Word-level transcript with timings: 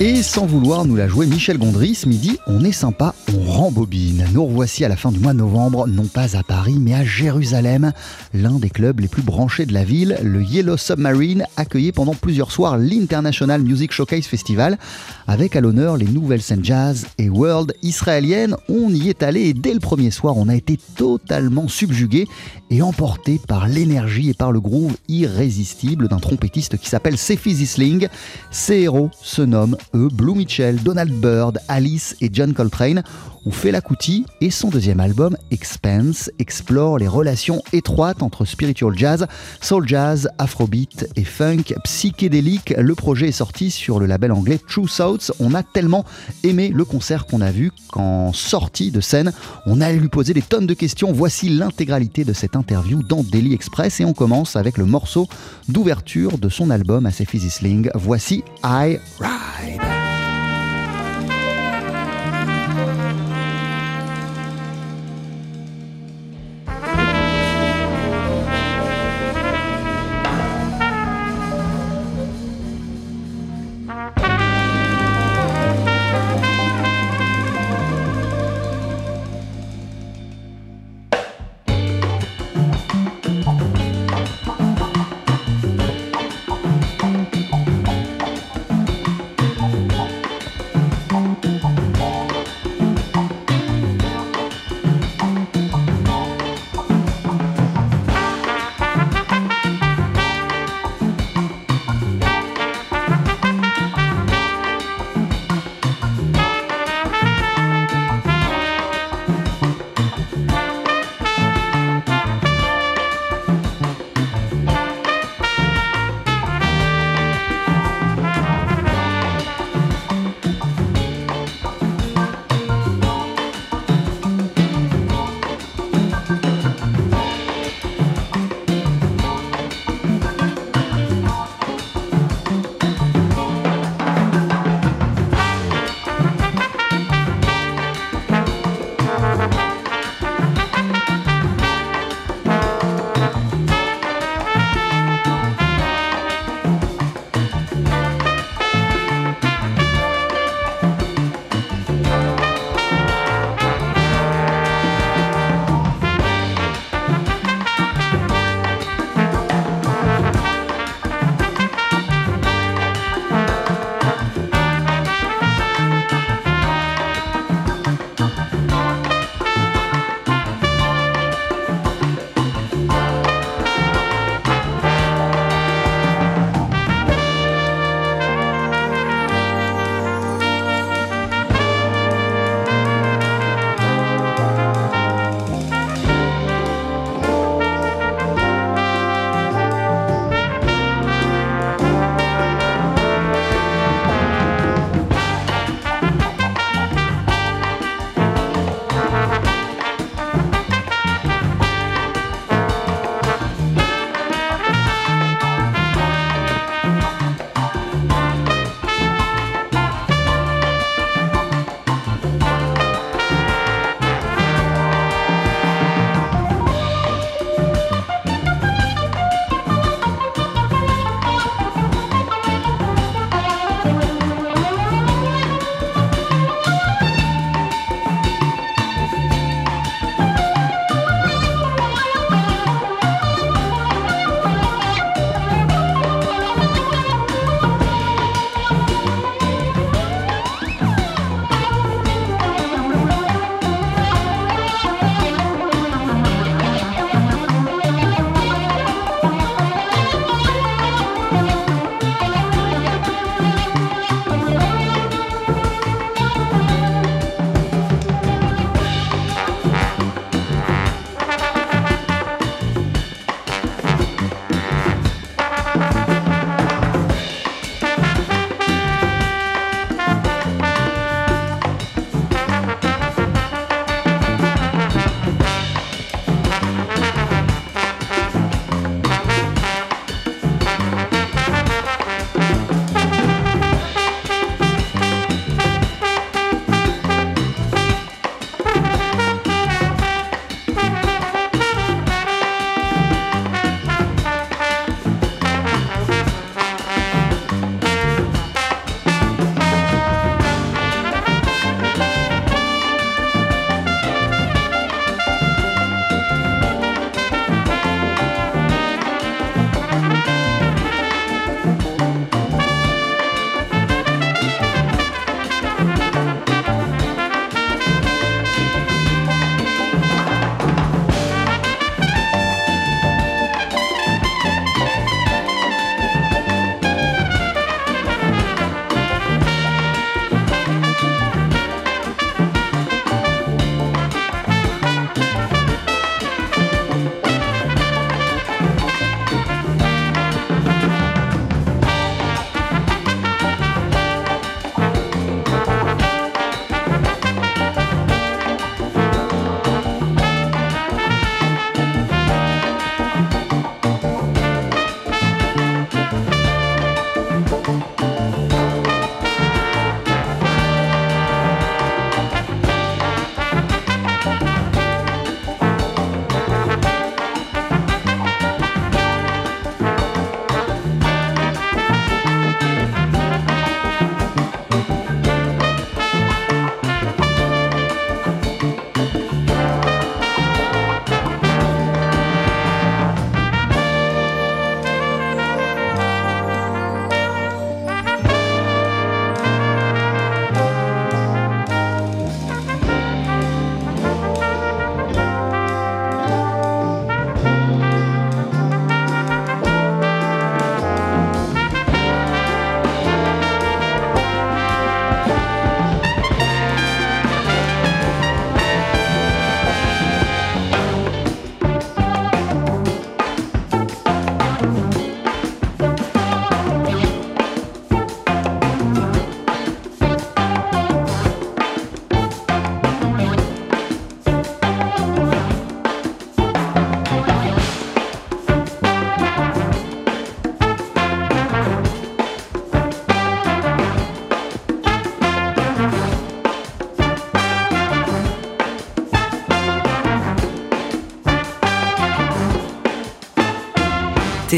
Et 0.00 0.22
sans 0.22 0.46
vouloir 0.46 0.84
nous 0.84 0.94
la 0.94 1.08
jouer 1.08 1.26
Michel 1.26 1.58
Gondry, 1.58 1.92
ce 1.96 2.08
midi, 2.08 2.38
on 2.46 2.62
est 2.62 2.70
sympa, 2.70 3.16
on 3.34 3.50
rembobine. 3.50 4.24
Nous 4.32 4.46
revoici 4.46 4.84
à 4.84 4.88
la 4.88 4.94
fin 4.94 5.10
du 5.10 5.18
mois 5.18 5.32
de 5.32 5.38
novembre, 5.38 5.88
non 5.88 6.04
pas 6.04 6.36
à 6.36 6.44
Paris, 6.44 6.76
mais 6.80 6.94
à 6.94 7.04
Jérusalem. 7.04 7.90
L'un 8.32 8.60
des 8.60 8.70
clubs 8.70 9.00
les 9.00 9.08
plus 9.08 9.22
branchés 9.22 9.66
de 9.66 9.74
la 9.74 9.82
ville, 9.82 10.16
le 10.22 10.40
Yellow 10.40 10.76
Submarine, 10.76 11.46
accueillait 11.56 11.90
pendant 11.90 12.14
plusieurs 12.14 12.52
soirs 12.52 12.78
l'International 12.78 13.60
Music 13.60 13.90
Showcase 13.90 14.26
Festival, 14.26 14.78
avec 15.26 15.56
à 15.56 15.60
l'honneur 15.60 15.96
les 15.96 16.06
nouvelles 16.06 16.42
scènes 16.42 16.64
jazz 16.64 17.08
et 17.18 17.28
world 17.28 17.74
israéliennes. 17.82 18.54
On 18.68 18.90
y 18.90 19.08
est 19.08 19.24
allé 19.24 19.48
et 19.48 19.52
dès 19.52 19.74
le 19.74 19.80
premier 19.80 20.12
soir, 20.12 20.36
on 20.36 20.48
a 20.48 20.54
été 20.54 20.78
totalement 20.94 21.66
subjugué 21.66 22.28
et 22.70 22.82
emporté 22.82 23.40
par 23.48 23.66
l'énergie 23.66 24.30
et 24.30 24.34
par 24.34 24.52
le 24.52 24.60
groove 24.60 24.96
irrésistible 25.08 26.06
d'un 26.06 26.20
trompettiste 26.20 26.78
qui 26.78 26.88
s'appelle 26.88 27.18
Sefi 27.18 27.52
Zisling. 27.52 28.06
Ses 28.52 28.82
héros 28.82 29.10
se 29.20 29.42
nomment 29.42 29.76
eux, 29.94 30.08
Blue 30.12 30.34
Mitchell, 30.34 30.76
Donald 30.82 31.12
Byrd, 31.12 31.58
Alice 31.68 32.16
et 32.20 32.30
John 32.32 32.54
Coltrane, 32.54 33.02
ont 33.48 33.50
fait 33.50 33.70
la 33.70 33.80
Kuti 33.80 34.26
et 34.42 34.50
son 34.50 34.68
deuxième 34.68 35.00
album, 35.00 35.34
Expense, 35.50 36.30
explore 36.38 36.98
les 36.98 37.08
relations 37.08 37.62
étroites 37.72 38.22
entre 38.22 38.44
spiritual 38.44 38.92
jazz, 38.94 39.26
soul 39.62 39.88
jazz, 39.88 40.28
afrobeat 40.36 41.08
et 41.16 41.24
funk 41.24 41.74
psychédélique. 41.82 42.74
Le 42.76 42.94
projet 42.94 43.28
est 43.28 43.32
sorti 43.32 43.70
sur 43.70 44.00
le 44.00 44.06
label 44.06 44.32
anglais 44.32 44.58
True 44.58 44.86
Souths. 44.86 45.32
On 45.40 45.54
a 45.54 45.62
tellement 45.62 46.04
aimé 46.44 46.70
le 46.74 46.84
concert 46.84 47.24
qu'on 47.24 47.40
a 47.40 47.50
vu 47.50 47.72
qu'en 47.90 48.34
sortie 48.34 48.90
de 48.90 49.00
scène, 49.00 49.32
on 49.64 49.80
allait 49.80 49.98
lui 49.98 50.08
poser 50.08 50.34
des 50.34 50.42
tonnes 50.42 50.66
de 50.66 50.74
questions. 50.74 51.12
Voici 51.12 51.48
l'intégralité 51.48 52.24
de 52.24 52.34
cette 52.34 52.54
interview 52.54 53.02
dans 53.02 53.22
Daily 53.22 53.54
Express 53.54 54.00
et 54.00 54.04
on 54.04 54.12
commence 54.12 54.56
avec 54.56 54.76
le 54.76 54.84
morceau 54.84 55.26
d'ouverture 55.68 56.36
de 56.36 56.50
son 56.50 56.68
album 56.68 57.06
à 57.06 57.12
Sling. 57.12 57.88
Voici 57.94 58.44
I 58.62 58.98
Ride. 59.18 60.07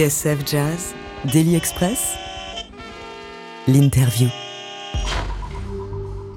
TSF 0.00 0.50
Jazz, 0.50 0.94
Daily 1.30 1.56
Express, 1.56 2.14
l'interview. 3.68 4.28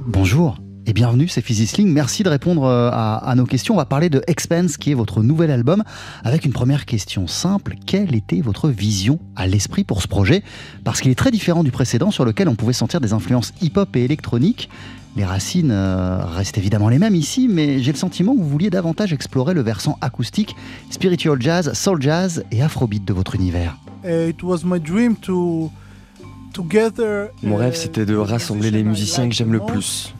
Bonjour 0.06 0.57
et 0.86 0.92
bienvenue, 0.92 1.30
c'est 1.30 1.39
Physisling. 1.39 1.88
Merci 1.88 2.24
de 2.24 2.30
répondre 2.30 2.65
euh, 2.65 2.89
à, 2.92 3.19
à, 3.19 3.36
nos 3.36 3.45
questions. 3.45 3.75
On 3.75 3.77
va 3.77 3.86
parler 3.86 4.10
de 4.10 4.21
Expense, 4.27 4.75
qui 4.75 4.92
est 4.92 4.95
votre 4.95 5.24
nouvel 5.24 5.50
album, 5.50 5.81
avec 6.25 6.44
une 6.44 6.51
première 6.51 6.86
question 6.86 7.25
simple. 7.25 7.75
Quelle 7.86 8.13
était 8.15 8.42
votre 8.42 8.68
vision 8.68 9.18
à 9.38 9.48
l'esprit 9.48 9.86
pour 9.86 10.01
ce 10.01 10.10
projet? 10.10 10.44
Parce 10.83 11.00
qu'il 11.00 11.12
est 11.12 11.15
très 11.15 11.31
différent 11.31 11.63
du 11.63 11.71
précédent, 11.71 12.12
sur 12.12 12.25
lequel 12.25 12.50
on 12.50 12.56
pouvait 12.56 12.74
sentir 12.74 13.00
des 13.00 13.13
influences 13.13 13.54
hip-hop 13.62 13.95
et 13.95 14.04
électroniques. 14.04 14.69
Les 15.15 15.25
racines 15.25 15.71
euh, 15.71 16.25
restent 16.25 16.57
évidemment 16.57 16.89
les 16.89 16.98
mêmes 16.98 17.15
ici, 17.15 17.48
mais 17.48 17.80
j'ai 17.80 17.92
le 17.92 17.98
sentiment 17.98 18.33
que 18.33 18.39
vous 18.39 18.50
vouliez 18.50 18.69
davantage 18.69 19.13
explorer 19.13 19.54
le 19.54 19.62
versant 19.62 19.98
acoustique, 20.01 20.56
spiritual 20.89 21.42
jazz, 21.42 21.74
soul 21.74 22.01
jazz 22.01 22.44
et 22.51 22.62
afrobeat 22.62 23.06
de 23.06 23.13
votre 23.13 23.36
univers. 23.36 23.77
It 24.04 24.42
was 24.44 24.60
my 24.65 24.79
dream 24.79 25.15
to 25.17 25.72
mon 27.41 27.55
rêve, 27.55 27.75
c'était 27.75 28.05
de 28.05 28.15
rassembler 28.15 28.70
les 28.72 28.84
musiciens 28.84 29.27
que 29.27 29.34
j'aime 29.34 29.53
le 29.53 29.60
plus 29.60 30.13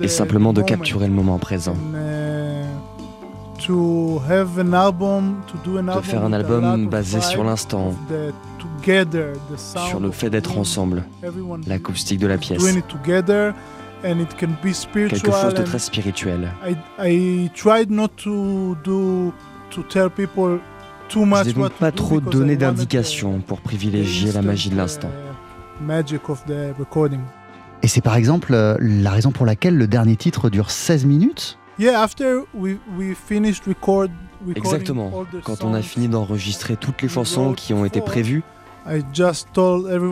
et 0.00 0.08
simplement 0.08 0.52
de 0.52 0.62
capturer 0.62 1.06
le 1.06 1.12
moment 1.12 1.38
présent. 1.38 1.76
De 5.96 6.00
faire 6.02 6.24
un 6.24 6.32
album 6.32 6.88
basé 6.88 7.20
sur 7.20 7.44
l'instant, 7.44 7.94
sur 9.88 10.00
le 10.00 10.10
fait 10.10 10.30
d'être 10.30 10.58
ensemble, 10.58 11.04
l'acoustique 11.66 12.18
de 12.18 12.26
la 12.26 12.38
pièce. 12.38 12.62
Quelque 14.02 15.30
chose 15.30 15.54
de 15.54 15.62
très 15.62 15.78
spirituel. 15.78 16.50
Je 21.08 21.18
n'ai 21.18 21.52
donc 21.52 21.72
pas 21.72 21.92
trop 21.92 22.20
donné 22.20 22.56
d'indications 22.56 23.40
pour 23.40 23.60
privilégier 23.60 24.32
la 24.32 24.42
magie 24.42 24.70
de 24.70 24.76
l'instant. 24.76 25.10
Et 27.84 27.88
c'est 27.88 28.00
par 28.00 28.14
exemple 28.14 28.54
euh, 28.54 28.76
la 28.80 29.10
raison 29.10 29.32
pour 29.32 29.44
laquelle 29.44 29.76
le 29.76 29.88
dernier 29.88 30.16
titre 30.16 30.50
dure 30.50 30.70
16 30.70 31.04
minutes 31.04 31.58
Exactement. 34.56 35.10
Quand 35.44 35.64
on 35.64 35.74
a 35.74 35.82
fini 35.82 36.08
d'enregistrer 36.08 36.76
toutes 36.76 37.00
les 37.02 37.08
chansons 37.08 37.54
qui 37.54 37.72
ont 37.74 37.84
été 37.84 38.00
prévues, 38.00 38.42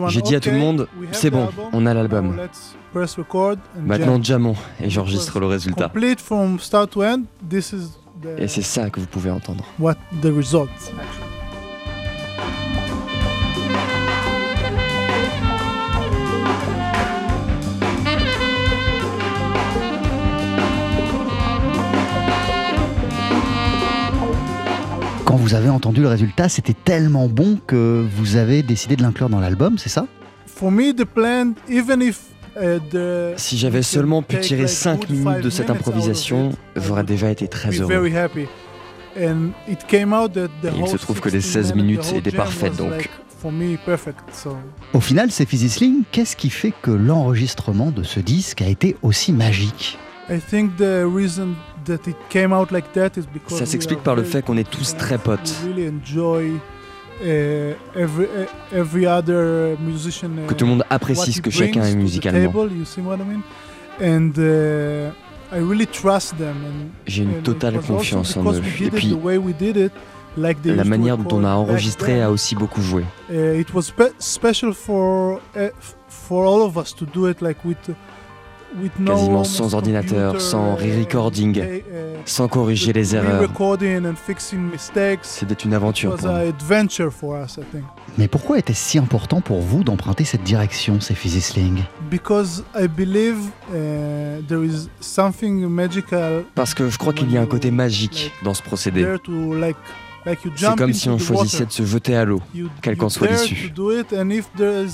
j'ai 0.07 0.21
dit 0.21 0.35
à 0.35 0.39
tout 0.39 0.49
le 0.49 0.57
monde, 0.57 0.87
c'est 1.11 1.29
bon, 1.29 1.49
on 1.73 1.85
a 1.85 1.93
l'album. 1.93 2.37
Maintenant, 3.85 4.21
jamons 4.23 4.55
et 4.81 4.89
j'enregistre 4.89 5.39
le 5.39 5.45
résultat. 5.47 5.89
Et 8.37 8.47
c'est 8.47 8.61
ça 8.61 8.89
que 8.89 8.99
vous 8.99 9.07
pouvez 9.07 9.31
entendre. 9.31 9.65
Quand 25.31 25.37
vous 25.37 25.55
avez 25.55 25.69
entendu 25.69 26.01
le 26.01 26.09
résultat, 26.09 26.49
c'était 26.49 26.73
tellement 26.73 27.29
bon 27.29 27.57
que 27.65 28.05
vous 28.17 28.35
avez 28.35 28.63
décidé 28.63 28.97
de 28.97 29.01
l'inclure 29.01 29.29
dans 29.29 29.39
l'album, 29.39 29.77
c'est 29.77 29.87
ça? 29.87 30.05
Uh, 32.61 32.79
si 33.37 33.57
j'avais 33.57 33.81
seulement 33.81 34.23
pu 34.23 34.41
tirer 34.41 34.67
5 34.67 35.09
minutes 35.09 35.39
de 35.41 35.49
cette 35.49 35.69
improvisation, 35.69 36.51
j'aurais 36.75 37.05
déjà 37.05 37.31
été 37.31 37.47
très 37.47 37.69
heureux. 37.69 38.07
Et 39.15 39.29
il 40.77 40.87
se 40.89 40.97
trouve 40.97 41.21
que 41.21 41.29
les 41.29 41.39
16 41.39 41.75
minutes 41.75 42.11
étaient 42.13 42.31
parfaites 42.31 42.75
donc. 42.75 43.09
Au 44.93 44.99
final, 44.99 45.31
c'est 45.31 45.49
Sling, 45.49 46.01
qu'est-ce 46.11 46.35
qui 46.35 46.49
fait 46.49 46.73
que 46.81 46.91
l'enregistrement 46.91 47.91
de 47.91 48.03
ce 48.03 48.19
disque 48.19 48.61
a 48.61 48.67
été 48.67 48.97
aussi 49.01 49.31
magique? 49.31 49.97
Ça 53.47 53.65
s'explique 53.65 54.03
par 54.03 54.15
le 54.15 54.23
fait 54.23 54.43
qu'on 54.43 54.57
est 54.57 54.69
tous 54.69 54.95
très 54.95 55.17
potes. 55.17 55.55
Uh, 57.23 57.75
uh, 57.95 58.07
que 60.47 60.53
tout 60.55 60.65
le 60.65 60.71
monde 60.71 60.85
apprécie 60.89 61.33
ce 61.33 61.41
que 61.41 61.51
chacun 61.51 61.83
est 61.83 61.95
musicalement. 61.95 62.51
J'ai 67.05 67.23
une 67.23 67.41
totale 67.43 67.79
confiance 67.79 68.37
en 68.37 68.53
eux. 68.53 68.61
Et 68.79 68.89
puis, 68.89 69.15
la 70.37 70.83
manière 70.83 71.17
dont 71.17 71.37
on 71.37 71.43
a 71.43 71.53
enregistré 71.53 72.21
a 72.21 72.31
aussi 72.31 72.55
beaucoup 72.55 72.81
joué. 72.81 73.03
Quasiment 79.05 79.43
sans 79.43 79.73
ordinateur, 79.73 80.41
sans 80.41 80.75
re-recording, 80.75 81.61
sans 82.25 82.47
corriger 82.47 82.93
les 82.93 83.15
erreurs. 83.15 83.49
C'était 85.21 85.53
une 85.53 85.73
aventure 85.73 86.15
pour 86.15 86.27
nous. 86.27 86.51
Mais 88.17 88.27
pourquoi 88.27 88.59
était-ce 88.59 88.89
si 88.91 88.97
important 88.97 89.41
pour 89.41 89.61
vous 89.61 89.83
d'emprunter 89.83 90.25
cette 90.25 90.43
direction, 90.43 90.99
ces 90.99 91.15
Sling 91.15 91.83
Parce 96.55 96.73
que 96.73 96.89
je 96.89 96.97
crois 96.97 97.13
qu'il 97.13 97.31
y 97.31 97.37
a 97.37 97.41
un 97.41 97.45
côté 97.45 97.71
magique 97.71 98.31
dans 98.43 98.53
ce 98.53 98.61
procédé. 98.61 99.05
C'est 100.55 100.75
comme 100.77 100.93
si 100.93 101.09
on 101.09 101.17
choisissait 101.17 101.65
de 101.65 101.71
se 101.71 101.83
jeter 101.83 102.15
à 102.15 102.25
l'eau, 102.25 102.41
quel 102.83 102.95
qu'en 102.95 103.09
soit 103.09 103.27
l'issue. 103.27 103.73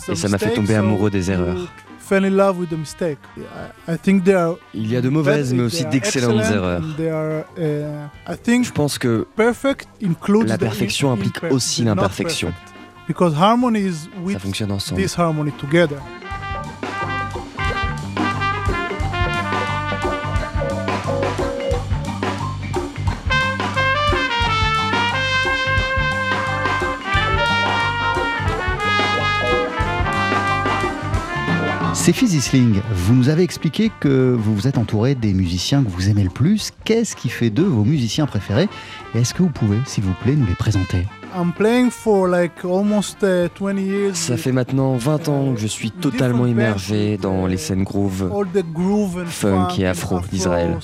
Et 0.10 0.15
ça 0.15 0.29
m'a 0.29 0.38
fait 0.38 0.53
tomber 0.53 0.75
amoureux 0.75 1.10
des 1.10 1.31
erreurs. 1.31 1.67
Il 4.73 4.89
y 4.91 4.95
a 4.95 5.01
de 5.01 5.09
mauvaises 5.09 5.53
mais 5.53 5.63
aussi 5.63 5.85
d'excellentes 5.85 6.43
erreurs. 6.51 6.81
Uh, 7.57 8.63
Je 8.63 8.71
pense 8.71 8.97
que 8.97 9.27
la 10.47 10.57
perfection 10.57 11.11
implique 11.11 11.43
aussi 11.51 11.83
l'imperfection. 11.83 12.53
Ça 14.33 14.39
fonctionne 14.39 14.71
ensemble. 14.71 15.01
C'est 32.07 32.13
Sling, 32.39 32.79
vous 32.89 33.13
nous 33.13 33.27
avez 33.27 33.43
expliqué 33.43 33.91
que 33.99 34.33
vous 34.33 34.55
vous 34.55 34.65
êtes 34.65 34.77
entouré 34.77 35.13
des 35.13 35.33
musiciens 35.33 35.83
que 35.83 35.89
vous 35.89 36.07
aimez 36.07 36.23
le 36.23 36.29
plus. 36.29 36.71
Qu'est-ce 36.85 37.17
qui 37.17 37.27
fait 37.27 37.49
d'eux 37.49 37.65
vos 37.65 37.83
musiciens 37.83 38.25
préférés? 38.25 38.69
Et 39.13 39.19
est-ce 39.19 39.33
que 39.33 39.43
vous 39.43 39.49
pouvez, 39.49 39.77
s'il 39.85 40.05
vous 40.05 40.13
plaît, 40.23 40.37
nous 40.37 40.45
les 40.45 40.55
présenter? 40.55 41.05
Uh, 41.35 41.51
Ça 44.13 44.37
fait 44.37 44.53
maintenant 44.53 44.95
20 44.95 45.27
ans 45.27 45.53
que 45.53 45.59
je 45.59 45.67
suis 45.67 45.91
totalement 45.91 46.45
immergé 46.45 47.17
dans 47.17 47.45
les 47.45 47.57
scènes 47.57 47.83
groove, 47.83 48.31
funk 49.25 49.67
et 49.77 49.85
afro 49.85 50.21
d'Israël. 50.31 50.77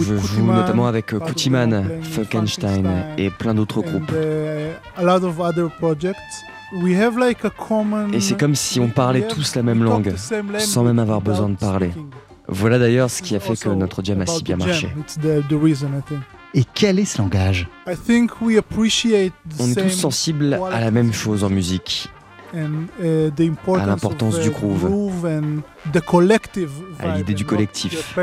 Je 0.00 0.16
joue 0.16 0.46
notamment 0.46 0.86
avec 0.86 1.06
Kutiman, 1.08 1.90
Funkenstein 2.00 3.04
et 3.18 3.28
plein 3.28 3.52
d'autres 3.52 3.82
groupes. 3.82 4.12
Et 8.12 8.20
c'est 8.20 8.38
comme 8.38 8.54
si 8.54 8.80
on 8.80 8.88
parlait 8.88 9.26
tous 9.28 9.54
la 9.54 9.62
même 9.62 9.82
langue, 9.84 10.14
sans 10.58 10.82
même 10.84 10.98
avoir 10.98 11.20
besoin 11.20 11.48
de 11.48 11.56
parler. 11.56 11.92
Voilà 12.48 12.78
d'ailleurs 12.78 13.10
ce 13.10 13.22
qui 13.22 13.34
a 13.34 13.40
fait 13.40 13.56
que 13.56 13.68
notre 13.68 14.04
jam 14.04 14.20
a 14.20 14.26
si 14.26 14.42
bien 14.42 14.56
marché. 14.56 14.88
Et 16.54 16.64
quel 16.74 16.98
est 16.98 17.04
ce 17.04 17.18
langage? 17.18 17.68
On 19.58 19.70
est 19.70 19.74
tous 19.74 19.90
sensibles 19.90 20.58
à 20.72 20.80
la 20.80 20.90
même 20.90 21.12
chose 21.12 21.44
en 21.44 21.50
musique. 21.50 22.08
Uh, 22.54 23.28
à 23.74 23.86
l'importance 23.86 24.38
du 24.40 24.50
groove, 24.50 24.88
à 27.00 27.16
l'idée 27.16 27.34
du 27.34 27.44
collectif, 27.44 28.16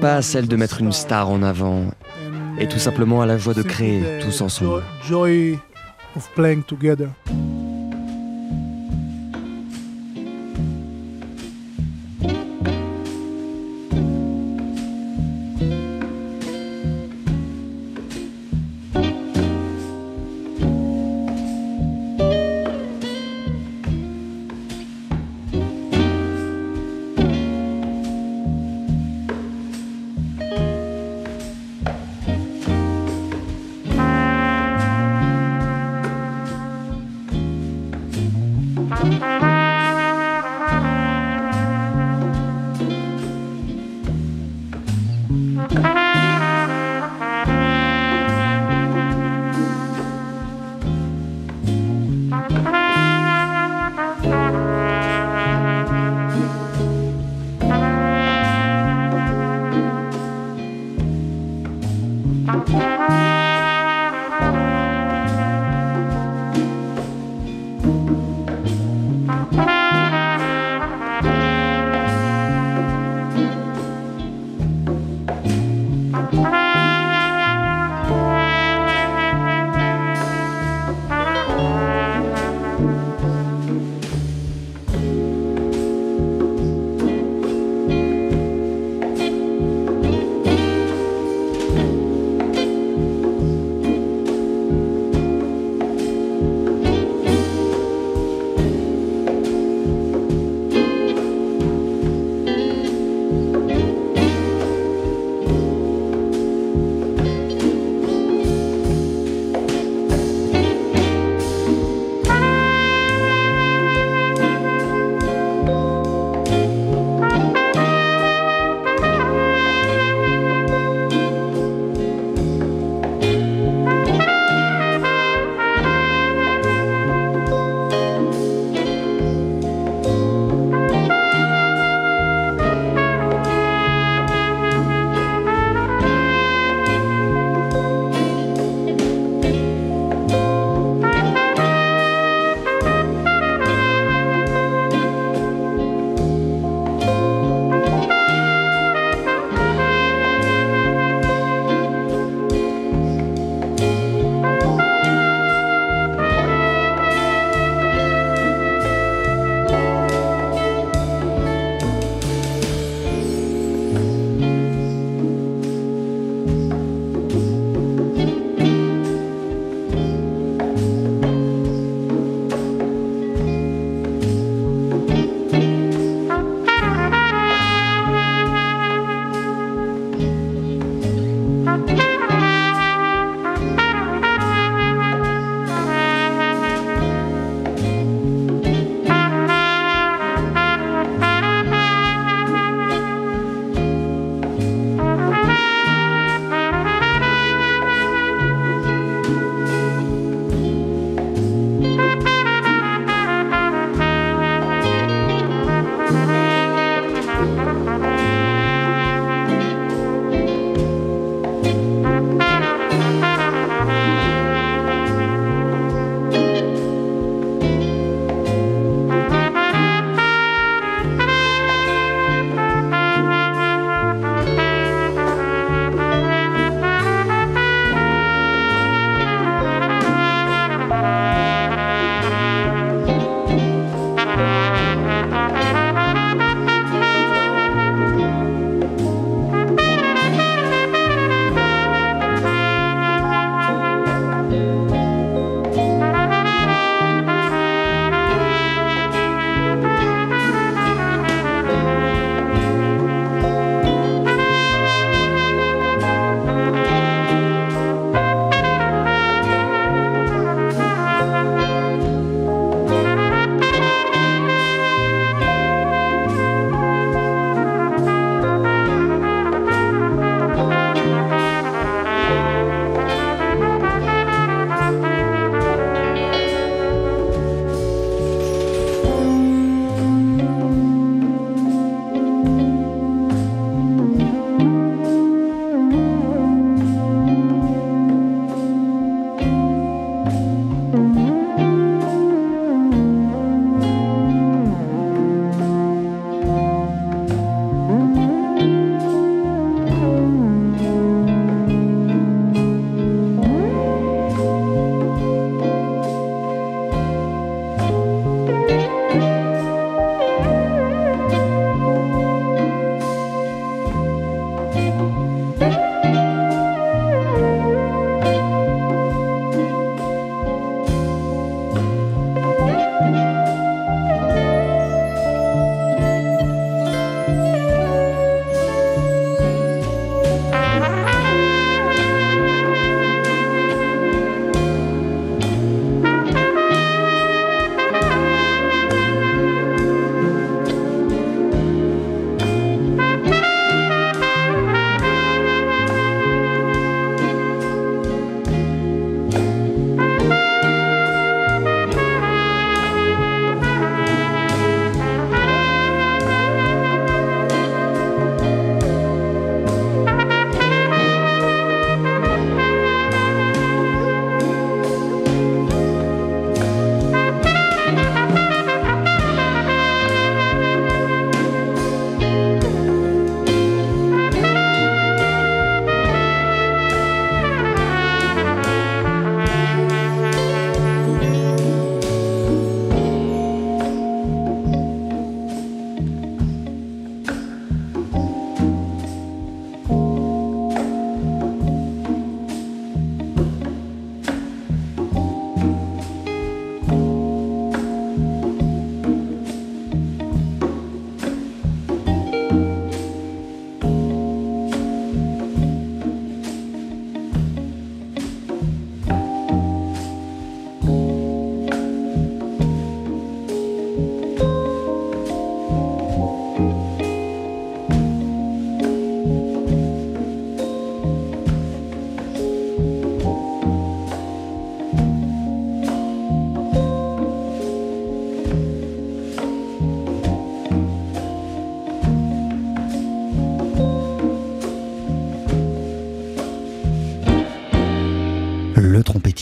pas 0.00 0.14
à 0.14 0.22
celle 0.22 0.48
de 0.48 0.56
mettre 0.56 0.80
une 0.80 0.92
star 0.92 1.28
en 1.28 1.42
avant, 1.42 1.90
et 2.58 2.68
tout 2.68 2.78
simplement 2.78 3.20
à 3.20 3.26
la 3.26 3.36
joie 3.36 3.54
de 3.54 3.62
créer 3.62 4.20
tous 4.22 4.40
ensemble. 4.40 4.82
Of 6.14 6.28
playing 6.34 6.64
together. 6.64 7.14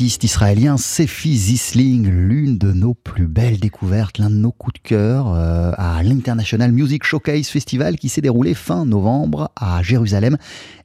Israélien 0.01 0.79
Sefi 0.79 1.37
Zisling, 1.37 2.09
l'une 2.09 2.57
de 2.57 2.73
nos 2.73 2.95
plus 2.95 3.27
belles 3.27 3.61
découvertes, 3.61 4.17
l'un 4.17 4.31
de 4.31 4.35
nos 4.35 4.51
coups 4.51 4.81
de 4.81 4.89
cœur 4.89 5.35
euh, 5.35 5.73
à 5.77 6.03
l'International 6.03 6.73
Music 6.73 7.05
Showcase 7.05 7.49
Festival 7.49 7.97
qui 7.97 8.09
s'est 8.09 8.23
déroulé 8.23 8.55
fin 8.55 8.87
novembre 8.87 9.51
à 9.57 9.83
Jérusalem 9.83 10.39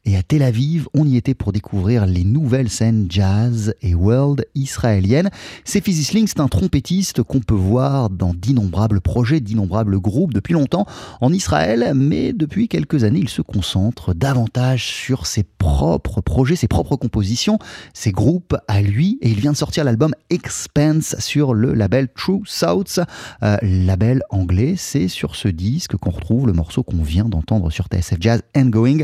et 0.05 0.15
à 0.15 0.23
Tel 0.23 0.43
Aviv, 0.43 0.87
on 0.93 1.05
y 1.05 1.17
était 1.17 1.33
pour 1.33 1.51
découvrir 1.51 2.05
les 2.05 2.23
nouvelles 2.23 2.69
scènes 2.69 3.07
jazz 3.09 3.73
et 3.81 3.95
world 3.95 4.45
israéliennes. 4.53 5.31
Sefi 5.63 5.93
Zisling, 5.93 6.27
c'est 6.27 6.39
un 6.39 6.47
trompettiste 6.47 7.23
qu'on 7.23 7.39
peut 7.39 7.55
voir 7.55 8.11
dans 8.11 8.33
d'innombrables 8.33 9.01
projets, 9.01 9.39
d'innombrables 9.39 9.99
groupes 9.99 10.33
depuis 10.33 10.53
longtemps 10.53 10.85
en 11.21 11.33
Israël, 11.33 11.93
mais 11.95 12.33
depuis 12.33 12.67
quelques 12.67 13.03
années, 13.03 13.19
il 13.19 13.29
se 13.29 13.41
concentre 13.41 14.13
davantage 14.13 14.85
sur 14.85 15.25
ses 15.25 15.43
propres 15.43 16.21
projets, 16.21 16.55
ses 16.55 16.67
propres 16.67 16.95
compositions, 16.97 17.57
ses 17.93 18.11
groupes 18.11 18.55
à 18.67 18.81
lui, 18.81 19.17
et 19.21 19.29
il 19.29 19.39
vient 19.39 19.53
de 19.53 19.57
sortir 19.57 19.83
l'album 19.83 20.13
Expense 20.29 21.15
sur 21.19 21.55
le 21.55 21.73
label 21.73 22.09
True 22.15 22.41
South, 22.45 22.99
euh, 23.41 23.57
label 23.63 24.21
anglais. 24.29 24.75
C'est 24.77 25.07
sur 25.07 25.35
ce 25.35 25.47
disque 25.47 25.97
qu'on 25.97 26.11
retrouve 26.11 26.45
le 26.45 26.53
morceau 26.53 26.83
qu'on 26.83 27.01
vient 27.01 27.25
d'entendre 27.25 27.71
sur 27.71 27.87
TSF 27.87 28.17
Jazz, 28.19 28.41
and 28.55 28.65
Going 28.65 29.03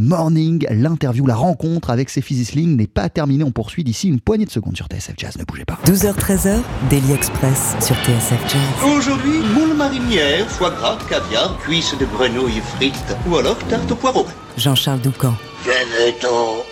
Morning. 0.00 0.66
L'interview, 0.70 1.26
la 1.26 1.34
rencontre 1.34 1.90
avec 1.90 2.08
Sefi 2.08 2.34
Zisling 2.34 2.76
n'est 2.76 2.86
pas 2.86 3.08
terminée. 3.08 3.44
On 3.44 3.50
poursuit 3.50 3.84
d'ici 3.84 4.08
une 4.08 4.20
poignée 4.20 4.46
de 4.46 4.50
secondes 4.50 4.76
sur 4.76 4.86
TSF 4.86 5.14
Jazz. 5.16 5.36
Ne 5.38 5.44
bougez 5.44 5.64
pas. 5.64 5.78
12h-13h, 5.84 6.60
Daily 6.88 7.12
Express 7.12 7.76
sur 7.80 7.94
TSF 7.96 8.40
Jazz. 8.48 8.90
Aujourd'hui, 8.96 9.40
moule 9.54 9.76
marinière, 9.76 10.48
foie 10.48 10.70
gras, 10.70 10.98
caviar, 11.08 11.58
cuisses 11.58 11.94
de 11.98 12.06
grenouille 12.06 12.62
frites 12.76 13.16
ou 13.28 13.36
alors 13.36 13.58
tarte 13.68 13.92
au 13.92 13.96
poireau. 13.96 14.26
Jean-Charles 14.56 15.00
Doucan. 15.00 15.34
Venez-t'en 15.64 16.64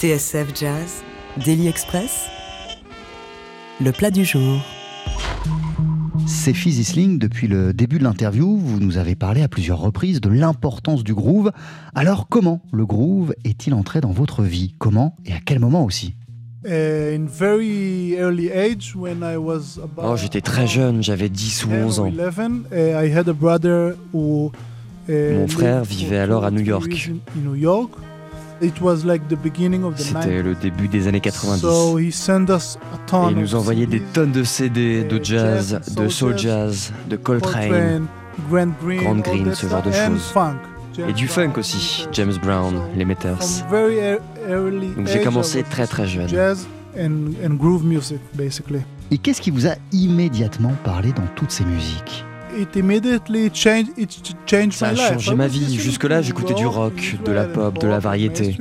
TSF 0.00 0.54
Jazz, 0.54 1.02
Daily 1.44 1.66
Express, 1.66 2.28
le 3.80 3.90
plat 3.90 4.12
du 4.12 4.24
jour. 4.24 4.60
C'est 6.24 6.54
Fizzy 6.54 6.84
Sling, 6.84 7.18
depuis 7.18 7.48
le 7.48 7.72
début 7.72 7.98
de 7.98 8.04
l'interview, 8.04 8.58
vous 8.58 8.78
nous 8.78 8.96
avez 8.96 9.16
parlé 9.16 9.42
à 9.42 9.48
plusieurs 9.48 9.80
reprises 9.80 10.20
de 10.20 10.28
l'importance 10.28 11.02
du 11.02 11.14
groove. 11.14 11.50
Alors 11.96 12.28
comment 12.28 12.62
le 12.70 12.86
groove 12.86 13.34
est-il 13.44 13.74
entré 13.74 14.00
dans 14.00 14.12
votre 14.12 14.44
vie? 14.44 14.76
Comment 14.78 15.16
et 15.26 15.32
à 15.32 15.40
quel 15.44 15.58
moment 15.58 15.84
aussi? 15.84 16.14
Uh, 16.64 17.18
Oh, 19.96 20.16
j'étais 20.16 20.40
très 20.42 20.68
jeune, 20.68 21.02
j'avais 21.02 21.28
10 21.28 21.64
ou 21.64 21.72
11 21.72 21.98
ans. 21.98 22.12
Uh, 25.08 25.32
Mon 25.34 25.48
frère 25.48 25.82
vivait 25.82 26.18
alors 26.18 26.44
à 26.44 26.52
New 26.52 26.60
York. 26.60 27.10
C'était 29.96 30.42
le 30.42 30.54
début 30.54 30.88
des 30.88 31.06
années 31.08 31.20
90. 31.20 31.64
Et 31.98 32.10
il 33.30 33.36
nous 33.36 33.54
envoyait 33.54 33.86
des 33.86 34.00
tonnes 34.00 34.32
de 34.32 34.42
CD 34.44 35.04
de 35.04 35.22
jazz, 35.22 35.80
de 35.96 36.08
soul 36.08 36.36
jazz, 36.38 36.92
de 37.08 37.16
Coltrane, 37.16 38.06
Grand 38.50 38.66
Green, 39.20 39.54
ce 39.54 39.66
genre 39.68 39.82
de 39.82 39.92
choses. 39.92 40.34
Et 41.08 41.12
du 41.12 41.28
funk 41.28 41.52
aussi, 41.56 42.08
James 42.12 42.34
Brown, 42.42 42.74
les 42.96 43.04
Meters. 43.04 43.38
Donc 43.70 45.06
j'ai 45.06 45.20
commencé 45.20 45.62
très 45.62 45.86
très 45.86 46.06
jeune. 46.06 46.28
Et 49.10 49.18
qu'est-ce 49.18 49.40
qui 49.40 49.50
vous 49.50 49.66
a 49.66 49.74
immédiatement 49.92 50.74
parlé 50.84 51.12
dans 51.12 51.26
toutes 51.36 51.52
ces 51.52 51.64
musiques? 51.64 52.24
Ça 54.72 54.88
a 54.88 54.94
changé 54.94 55.34
ma 55.34 55.46
vie. 55.46 55.76
Jusque-là, 55.76 56.22
j'écoutais 56.22 56.54
du 56.54 56.66
rock, 56.66 57.16
de 57.24 57.32
la 57.32 57.44
pop, 57.44 57.78
de 57.78 57.86
la 57.86 57.98
variété. 57.98 58.56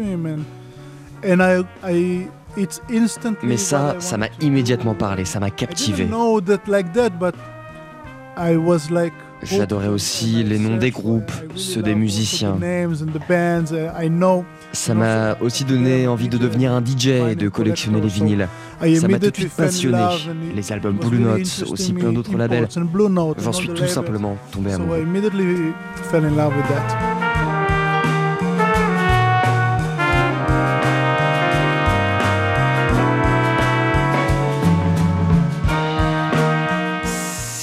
Mais 3.43 3.57
ça, 3.57 3.95
ça 3.99 4.17
m'a 4.17 4.27
immédiatement 4.41 4.95
parlé, 4.95 5.25
ça 5.25 5.39
m'a 5.39 5.49
captivé. 5.49 6.07
J'adorais 9.43 9.88
aussi 9.88 10.43
les 10.43 10.57
noms 10.57 10.77
des 10.77 10.89
groupes, 10.89 11.31
ceux 11.55 11.83
des 11.83 11.93
musiciens. 11.93 12.57
Ça 14.73 14.93
m'a 14.95 15.38
aussi 15.41 15.63
donné 15.63 16.07
envie 16.07 16.27
de 16.29 16.38
devenir 16.38 16.71
un 16.71 16.83
DJ 16.83 17.07
et 17.07 17.36
de 17.36 17.47
collectionner 17.49 18.01
les 18.01 18.07
vinyles. 18.07 18.47
Ça 18.80 19.08
m'a 19.08 19.20
tout 19.20 19.32
de 19.32 19.36
suite 19.36 19.54
passionné. 19.54 19.98
Les 20.56 20.72
albums 20.72 20.98
Blue 20.98 21.20
Notes, 21.20 21.63
aussi 21.70 21.94
plein 21.94 22.12
d'autres 22.12 22.38
labels. 22.38 22.68
J'en 23.40 23.52
suis 23.54 23.70
tout 23.70 23.88
simplement 23.88 24.38
tombé 24.52 24.74
amoureux. 24.74 25.06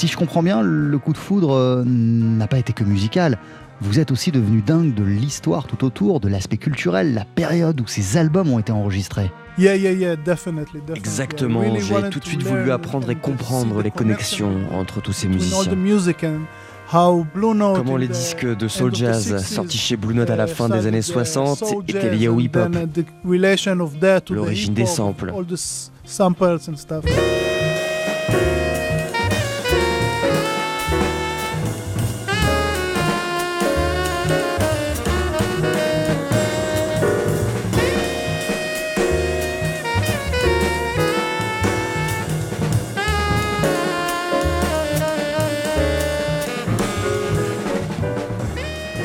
Si 0.05 0.09
je 0.09 0.19
comprends 0.19 0.43
bien, 0.43 0.61
le 0.61 0.99
coup 0.99 1.15
de 1.15 1.19
foudre 1.19 1.53
euh, 1.55 1.83
n'a 1.87 2.47
pas 2.47 2.59
été 2.59 2.75
que 2.75 2.85
musical. 2.85 3.39
Vous 3.81 4.01
êtes 4.01 4.11
aussi 4.11 4.33
devenu 4.33 4.61
dingue 4.61 4.93
de 4.93 5.03
l'histoire 5.03 5.67
tout 5.67 5.83
autour, 5.83 6.21
de 6.21 6.29
l'aspect 6.29 6.59
culturel, 6.59 7.15
la 7.15 7.25
période 7.25 7.81
où 7.81 7.87
ces 7.87 8.19
albums 8.19 8.51
ont 8.51 8.59
été 8.59 8.71
enregistrés. 8.71 9.31
Exactement, 10.97 11.63
j'ai 11.81 12.11
tout 12.11 12.19
de 12.19 12.25
suite 12.25 12.43
voulu 12.43 12.71
apprendre 12.73 13.09
et 13.11 13.15
comprendre 13.15 13.83
les 13.83 13.91
connexions 13.91 14.53
entre 14.73 15.01
tous 15.01 15.13
ces 15.13 15.29
musiciens. 15.29 15.71
Comment 17.77 17.97
les 17.97 18.09
disques 18.09 18.45
de 18.47 18.69
soul 18.69 18.95
jazz 18.95 19.43
sortis 19.45 19.79
chez 19.79 19.97
Blue 19.97 20.15
Note 20.15 20.29
à 20.31 20.37
la 20.37 20.47
fin 20.47 20.69
des 20.69 20.87
années 20.87 21.03
60 21.03 21.63
étaient 21.89 22.11
liés 22.15 22.29
au 22.29 22.39
hip-hop, 22.41 22.69
l'origine 24.35 24.75
des 24.75 24.87
samples. 24.87 25.33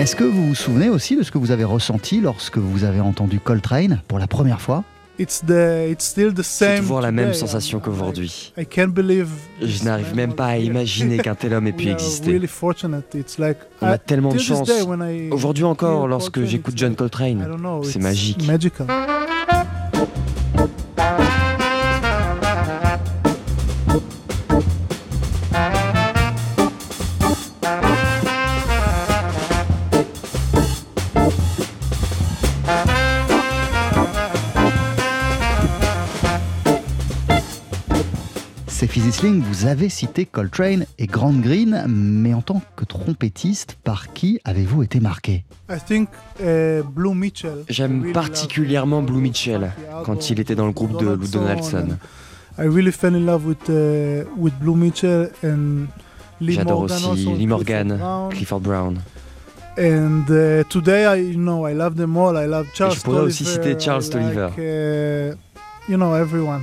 Est-ce 0.10 0.16
que 0.16 0.24
vous 0.24 0.48
vous 0.48 0.56
souvenez 0.56 0.90
aussi 0.90 1.16
de 1.16 1.22
ce 1.22 1.30
que 1.30 1.38
vous 1.38 1.52
avez 1.52 1.64
ressenti 1.64 2.20
lorsque 2.20 2.58
vous 2.58 2.84
avez 2.84 3.00
entendu 3.00 3.40
Coltrane 3.40 4.02
pour 4.08 4.18
la 4.18 4.26
première 4.26 4.60
fois? 4.60 4.84
C'est 5.20 6.78
toujours 6.80 7.02
la 7.02 7.12
même 7.12 7.36
sensation 7.36 7.80
qu'aujourd'hui. 7.80 8.52
Je 8.58 9.84
n'arrive 9.84 10.16
même 10.16 10.34
pas 10.34 10.48
à 10.48 10.58
imaginer 10.58 11.20
qu'un 11.20 11.36
tel 11.36 11.54
homme 11.54 11.68
ait 11.68 11.74
pu 11.74 11.90
exister. 11.90 12.42
On 13.82 13.86
a 13.86 14.00
tellement 14.00 14.34
de 14.34 14.40
chance. 14.40 14.68
Aujourd'hui 15.30 15.66
encore, 15.66 16.08
lorsque 16.08 16.44
j'écoute 16.44 16.74
John 16.76 16.96
Coltrane, 16.96 17.48
c'est 17.84 18.00
magique. 18.00 18.50
Sling, 39.20 39.42
vous 39.42 39.66
avez 39.66 39.90
cité 39.90 40.26
Coltrane 40.26 40.86
et 40.98 41.06
Grand 41.06 41.34
Green, 41.34 41.84
mais 41.90 42.34
en 42.34 42.42
tant 42.42 42.62
que 42.78 42.86
trompettiste, 42.86 43.78
par 43.84 44.14
qui 44.14 44.40
avez-vous 44.46 44.82
été 44.82 45.02
marqué 45.02 45.44
uh, 45.70 46.82
J'aime 47.68 48.14
particulièrement 48.14 49.02
Blue 49.02 49.20
Mitchell, 49.20 49.74
quand 50.06 50.30
il 50.30 50.40
était 50.40 50.56
dans 50.56 50.68
le 50.68 50.72
groupe 50.72 50.98
de 51.02 51.06
Lou 51.06 51.28
Donaldson. 51.28 51.98
J'adore 56.42 56.80
aussi 56.80 57.26
Lee 57.26 57.48
Morgan, 57.48 58.00
Clifford 58.30 58.62
Brown. 58.62 59.00
And 59.78 60.24
uh, 60.30 60.64
today, 60.70 61.06
I, 61.06 61.34
you 61.34 61.38
know, 61.38 61.68
I 61.68 61.74
love 61.74 61.98
them 61.98 62.16
all. 62.16 62.38
I 62.38 62.48
love 62.48 62.68
Charles. 62.74 62.94
Et 62.94 62.96
je 62.96 63.02
pourrais 63.02 63.24
aussi 63.24 63.44
citer 63.44 63.78
Charles 63.78 64.10
Tolliver. 64.10 64.48
Uh, 64.58 65.36
you 65.90 65.98
know, 65.98 66.16
everyone. 66.16 66.62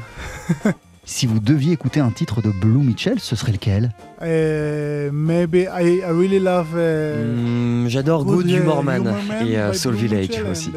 Si 1.09 1.27
vous 1.27 1.39
deviez 1.39 1.73
écouter 1.73 2.01
un 2.01 2.11
titre 2.11 2.43
de 2.43 2.51
Blue 2.51 2.85
Mitchell, 2.85 3.21
ce 3.21 3.37
serait 3.37 3.53
lequel? 3.53 3.93
Uh, 4.21 5.13
maybe 5.13 5.69
I, 5.73 6.03
really 6.05 6.41
love. 6.41 6.75
Uh, 6.75 7.85
mm, 7.85 7.89
J'adore 7.89 8.25
Good, 8.25 8.51
Humor 8.51 8.83
Man 8.83 9.15
et 9.47 9.55
uh, 9.55 9.73
Soul 9.73 9.95
Village 9.95 10.43
aussi. 10.51 10.73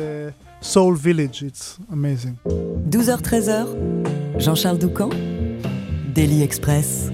Soul 0.62 0.96
Village, 0.96 1.42
it's 1.42 1.80
amazing. 1.92 2.36
12h-13h, 2.90 3.68
Jean-Charles 4.38 4.78
Doucan, 4.78 5.10
Daily 6.14 6.44
Express. 6.44 7.10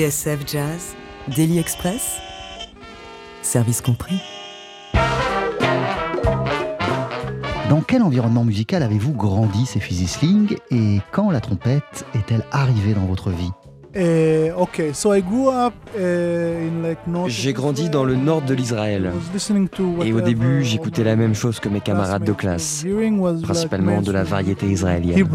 TSF 0.00 0.46
Jazz, 0.46 0.94
Daily 1.36 1.58
Express, 1.58 2.16
service 3.42 3.82
compris. 3.82 4.18
Dans 7.68 7.82
quel 7.86 8.00
environnement 8.00 8.44
musical 8.44 8.82
avez-vous 8.82 9.12
grandi, 9.12 9.66
ces 9.66 9.78
Sling 9.78 10.56
et 10.70 11.00
quand 11.12 11.30
la 11.30 11.40
trompette 11.40 12.06
est-elle 12.14 12.44
arrivée 12.50 12.94
dans 12.94 13.04
votre 13.04 13.28
vie? 13.28 13.50
Eh, 13.94 14.50
J'ai 17.26 17.52
grandi 17.52 17.90
dans 17.90 18.04
le 18.04 18.14
nord 18.16 18.40
de 18.40 18.54
l'Israël. 18.54 19.12
Et 20.02 20.12
au 20.14 20.22
début, 20.22 20.64
j'écoutais 20.64 21.04
la 21.04 21.16
même 21.16 21.34
chose 21.34 21.60
que 21.60 21.68
mes 21.68 21.80
camarades 21.80 22.24
de 22.24 22.32
classe, 22.32 22.86
principalement 23.42 24.00
de 24.00 24.12
la 24.12 24.24
variété 24.24 24.64
israélienne. 24.64 25.28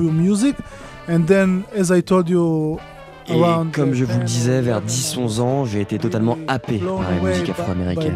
Et 3.28 3.42
comme 3.72 3.94
je 3.94 4.06
vous 4.06 4.20
le 4.20 4.26
disais, 4.26 4.62
vers 4.62 4.82
10-11 4.82 5.42
ans, 5.42 5.66
j'ai 5.66 5.82
été 5.82 5.98
totalement 5.98 6.38
happé 6.48 6.80
par 6.80 7.10
la 7.10 7.30
musique 7.30 7.50
afro-américaine. 7.50 8.14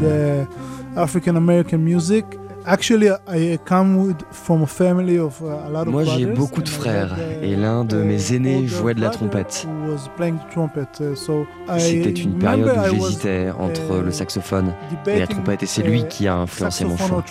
Moi, 5.86 6.04
j'ai 6.04 6.26
beaucoup 6.26 6.62
de 6.62 6.70
frères 6.70 7.16
et 7.42 7.56
l'un 7.56 7.86
de 7.86 7.98
mes 8.04 8.34
aînés 8.34 8.68
jouait 8.68 8.94
de 8.94 9.02
la 9.02 9.10
trompette. 9.10 9.66
Uh, 9.88 11.80
C'était 11.80 12.10
une 12.12 12.38
période 12.38 12.78
où 12.78 12.96
j'hésitais 12.96 13.50
entre 13.58 14.02
le 14.04 14.12
saxophone 14.12 14.74
et 15.08 15.20
la 15.20 15.28
trompette 15.28 15.64
et 15.64 15.66
c'est 15.66 15.84
lui 15.84 16.06
qui 16.08 16.28
a 16.28 16.36
influencé 16.36 16.86
mon 16.86 16.98
choix. 16.98 17.24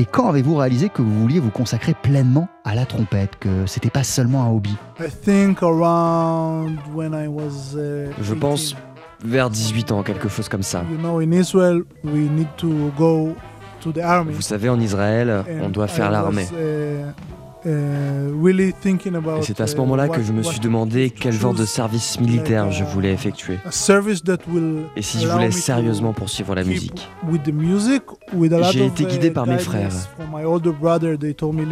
Et 0.00 0.06
quand 0.06 0.30
avez-vous 0.30 0.56
réalisé 0.56 0.88
que 0.88 1.02
vous 1.02 1.20
vouliez 1.20 1.40
vous 1.40 1.50
consacrer 1.50 1.92
pleinement 1.92 2.48
à 2.64 2.74
la 2.74 2.86
trompette, 2.86 3.38
que 3.38 3.66
c'était 3.66 3.90
pas 3.90 4.02
seulement 4.02 4.44
un 4.44 4.48
hobby? 4.48 4.74
Uh, 4.98 5.04
Je 8.22 8.32
pense 8.32 8.74
vers 9.22 9.50
18 9.50 9.92
ans, 9.92 10.02
quelque 10.02 10.30
chose 10.30 10.48
comme 10.48 10.62
ça. 10.62 10.84
Vous 14.26 14.40
savez, 14.40 14.70
en 14.70 14.80
Israël, 14.80 15.44
on 15.60 15.68
doit 15.68 15.86
faire 15.86 16.10
l'armée. 16.10 16.46
Uh, 17.64 18.30
uh, 18.32 18.58
Et 18.58 19.42
c'est 19.42 19.60
à 19.60 19.66
ce 19.66 19.76
moment-là 19.76 20.08
que 20.08 20.22
je 20.22 20.32
me 20.32 20.42
suis 20.42 20.60
demandé 20.60 21.10
quel 21.10 21.32
genre 21.32 21.54
de 21.54 21.64
service 21.64 22.18
militaire 22.20 22.70
je 22.70 22.84
voulais 22.84 23.12
effectuer. 23.12 23.58
Et 24.96 25.02
si 25.02 25.20
je 25.20 25.28
voulais 25.28 25.50
sérieusement 25.50 26.12
poursuivre 26.12 26.54
la 26.54 26.64
musique. 26.64 27.08
J'ai 28.72 28.86
été 28.86 29.04
guidé 29.04 29.30
par 29.30 29.46
mes 29.46 29.58
frères. 29.58 29.92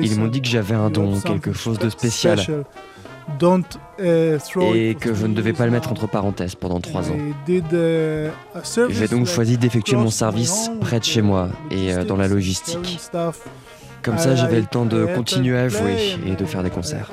Ils 0.03 0.19
m'ont 0.19 0.29
dit 0.29 0.43
que 0.43 0.49
j'avais 0.49 0.75
un 0.75 0.91
don, 0.91 1.21
quelque 1.21 1.53
chose 1.53 1.79
de 1.79 1.89
spécial. 1.91 2.39
Uh, 4.01 4.39
et 4.75 4.95
que 4.95 5.13
je 5.13 5.27
ne 5.27 5.35
devais 5.35 5.53
pas 5.53 5.67
le 5.67 5.71
mettre 5.71 5.93
entre 5.93 6.07
parenthèses 6.07 6.55
pendant 6.55 6.81
trois 6.81 7.11
ans. 7.11 7.17
Uh, 7.47 8.31
J'ai 8.89 9.09
donc 9.09 9.27
choisi 9.27 9.59
d'effectuer 9.59 9.97
mon 9.97 10.11
service 10.11 10.71
près 10.81 10.99
de 10.99 11.05
chez 11.05 11.21
moi 11.21 11.49
et 11.71 11.93
euh, 11.93 12.05
dans 12.05 12.17
la 12.17 12.27
logistique. 12.27 12.99
Comme 14.03 14.19
ça, 14.19 14.35
j'avais 14.35 14.61
le 14.61 14.67
temps 14.67 14.85
de 14.85 15.07
continuer 15.15 15.59
à 15.59 15.69
jouer 15.69 16.17
et 16.27 16.35
de 16.35 16.45
faire 16.45 16.63
des 16.63 16.71
concerts. 16.71 17.11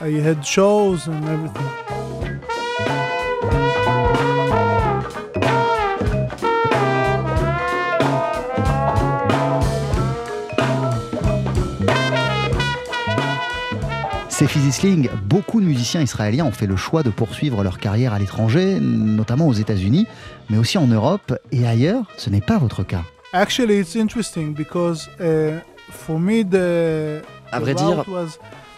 C'est 14.37 14.47
Fizzy 14.47 14.73
Sling, 14.73 15.09
beaucoup 15.23 15.61
de 15.61 15.65
musiciens 15.65 16.01
israéliens 16.01 16.43
ont 16.43 16.51
fait 16.51 16.67
le 16.67 16.75
choix 16.75 17.03
de 17.03 17.09
poursuivre 17.09 17.63
leur 17.63 17.77
carrière 17.77 18.13
à 18.13 18.19
l'étranger, 18.19 18.79
notamment 18.81 19.47
aux 19.47 19.53
États-Unis, 19.53 20.07
mais 20.49 20.57
aussi 20.57 20.77
en 20.77 20.87
Europe 20.87 21.33
et 21.53 21.65
ailleurs. 21.65 22.03
Ce 22.17 22.29
n'est 22.29 22.41
pas 22.41 22.57
votre 22.57 22.83
cas. 22.83 23.03
Actually, 23.31 23.79
it's 23.79 23.95
interesting 23.95 24.53
because 24.53 25.09
uh, 25.21 25.61
for 25.91 26.19
me 26.19 26.43
the 26.43 27.23
à 27.51 27.59
vrai 27.59 27.73
dire, 27.73 28.03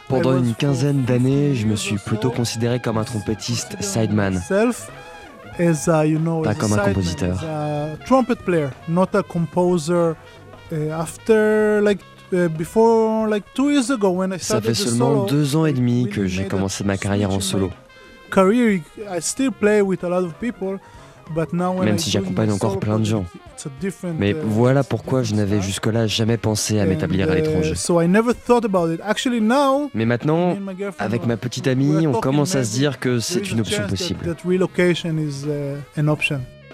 pendant 0.07 0.37
une 0.37 0.53
quinzaine 0.53 1.03
d'années, 1.03 1.55
je 1.55 1.67
me 1.67 1.75
suis 1.75 1.97
plutôt 1.97 2.29
considéré 2.29 2.79
comme 2.79 2.97
un 2.97 3.03
trompettiste 3.03 3.81
sideman. 3.81 4.41
Pas 6.43 6.55
comme 6.55 6.73
un 6.73 6.77
compositeur. 6.77 7.43
trumpet 8.05 8.35
player, 8.35 8.67
not 8.87 9.07
a 9.13 9.23
composer. 9.23 10.13
After 10.91 11.81
like 11.81 12.01
ça 14.39 14.61
fait 14.61 14.73
seulement 14.73 15.23
deux 15.25 15.55
ans 15.55 15.65
et 15.65 15.71
demi 15.73 16.09
que 16.09 16.27
j'ai 16.27 16.45
commencé 16.45 16.83
ma 16.83 16.97
carrière 16.97 17.31
en 17.31 17.39
solo. 17.39 17.71
Même 21.83 21.97
si 21.97 22.09
j'accompagne 22.09 22.51
encore 22.51 22.79
plein 22.79 22.99
de 22.99 23.05
gens. 23.05 23.25
Mais 24.17 24.31
uh, 24.31 24.35
voilà 24.43 24.83
pourquoi 24.83 25.23
je 25.23 25.33
n'avais 25.33 25.61
jusque-là 25.61 26.07
jamais 26.07 26.37
pensé 26.37 26.79
à 26.79 26.85
m'établir 26.85 27.29
à 27.29 27.33
uh, 27.33 27.41
l'étranger. 27.41 27.73
Mais 29.93 30.05
maintenant, 30.05 30.57
avec 30.99 31.25
ma 31.25 31.37
petite 31.37 31.67
amie, 31.67 32.07
on 32.07 32.13
commence 32.13 32.55
à 32.55 32.63
se 32.63 32.73
dire 32.73 32.99
que 32.99 33.19
c'est 33.19 33.51
une 33.51 33.59
option 33.59 33.87
possible. 33.87 34.35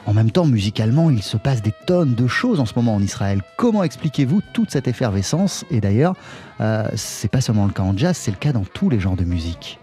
En 0.06 0.14
même 0.14 0.32
temps, 0.32 0.46
musicalement, 0.46 1.10
il 1.10 1.24
se 1.24 1.38
passe 1.38 1.62
des 1.62 1.72
tonnes 1.88 2.14
de 2.14 2.28
choses 2.28 2.60
en 2.60 2.66
ce 2.66 2.74
moment 2.76 2.96
en 2.96 3.02
Israël. 3.02 3.42
Comment 3.56 3.84
expliquez-vous 3.84 4.42
toute 4.54 4.70
cette 4.70 4.90
effervescence? 4.90 5.64
Et 5.72 5.80
d'ailleurs, 5.80 6.16
euh, 6.60 6.90
c'est 6.96 7.32
pas 7.32 7.40
seulement 7.40 7.66
le 7.66 7.72
cas 7.72 7.84
en 7.84 7.96
jazz, 7.96 8.18
c'est 8.18 8.32
le 8.32 8.38
cas 8.38 8.52
dans 8.52 8.66
tous 8.66 8.90
les 8.90 9.00
genres 9.00 9.16
de 9.16 9.24
musique. 9.24 9.80